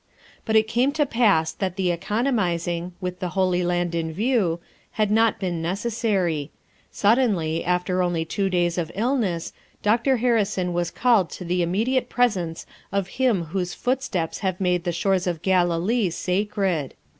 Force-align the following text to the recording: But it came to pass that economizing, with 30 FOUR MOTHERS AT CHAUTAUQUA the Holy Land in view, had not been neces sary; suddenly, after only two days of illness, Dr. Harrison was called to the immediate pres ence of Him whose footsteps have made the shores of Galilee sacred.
But 0.45 0.55
it 0.55 0.67
came 0.67 0.91
to 0.93 1.05
pass 1.05 1.51
that 1.51 1.79
economizing, 1.79 2.93
with 3.01 3.19
30 3.19 3.19
FOUR 3.19 3.19
MOTHERS 3.19 3.19
AT 3.19 3.19
CHAUTAUQUA 3.19 3.19
the 3.19 3.33
Holy 3.39 3.63
Land 3.63 3.93
in 4.07 4.11
view, 4.13 4.59
had 4.93 5.11
not 5.11 5.39
been 5.39 5.61
neces 5.61 5.91
sary; 5.91 6.49
suddenly, 6.89 7.63
after 7.63 8.01
only 8.01 8.25
two 8.25 8.49
days 8.49 8.79
of 8.79 8.91
illness, 8.95 9.53
Dr. 9.83 10.17
Harrison 10.17 10.73
was 10.73 10.89
called 10.89 11.29
to 11.29 11.45
the 11.45 11.61
immediate 11.61 12.09
pres 12.09 12.35
ence 12.35 12.65
of 12.91 13.09
Him 13.09 13.43
whose 13.43 13.75
footsteps 13.75 14.39
have 14.39 14.59
made 14.59 14.85
the 14.85 14.91
shores 14.91 15.27
of 15.27 15.43
Galilee 15.43 16.09
sacred. 16.09 16.95